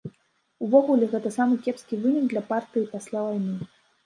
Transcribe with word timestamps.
Увогуле, 0.67 1.09
гэта 1.11 1.31
самы 1.35 1.57
кепскі 1.67 2.01
вынік 2.07 2.25
для 2.33 2.43
партыі 2.49 2.89
пасля 2.97 3.19
вайны. 3.29 3.55